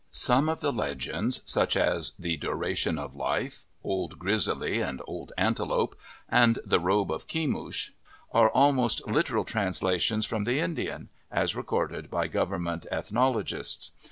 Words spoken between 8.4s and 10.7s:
almost literal translations from the